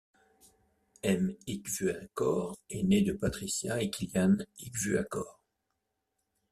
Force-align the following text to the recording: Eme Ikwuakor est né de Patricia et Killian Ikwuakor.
Eme 1.03 1.35
Ikwuakor 1.45 2.57
est 2.71 2.81
né 2.81 3.03
de 3.03 3.13
Patricia 3.13 3.79
et 3.83 3.91
Killian 3.91 4.35
Ikwuakor. 4.57 5.39